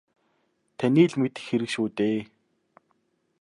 [0.77, 2.19] Таны л мэдэх хэрэг шүү дээ.